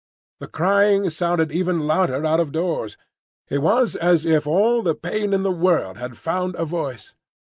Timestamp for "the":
0.39-0.47, 4.81-4.95, 5.43-5.51